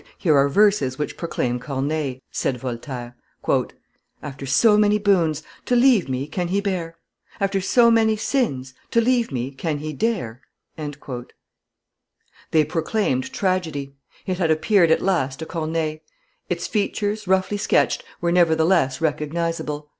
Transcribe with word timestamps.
"Here 0.17 0.35
are 0.35 0.49
verses 0.49 0.97
which 0.97 1.15
proclaim 1.15 1.59
Corneille," 1.59 2.15
said 2.31 2.57
Voltaire: 2.57 3.15
"After 4.23 4.47
so 4.47 4.75
many 4.75 4.97
boons, 4.97 5.43
to 5.65 5.75
leave 5.75 6.09
me 6.09 6.25
can 6.25 6.47
he 6.47 6.59
bear? 6.59 6.95
After 7.39 7.61
so 7.61 7.91
many 7.91 8.15
sins, 8.17 8.73
to 8.89 8.99
leave 8.99 9.31
me 9.31 9.51
can 9.51 9.77
he 9.77 9.93
dare?" 9.93 10.41
They 12.49 12.63
proclaimed 12.67 13.31
tragedy; 13.31 13.93
it 14.25 14.39
had 14.39 14.49
appeared 14.49 14.89
at 14.89 15.03
last 15.03 15.37
to 15.37 15.45
Corneille; 15.45 15.99
its 16.49 16.65
features, 16.65 17.27
roughly 17.27 17.57
sketched, 17.57 18.03
were 18.21 18.31
nevertheless 18.31 19.01
recognizable. 19.01 19.87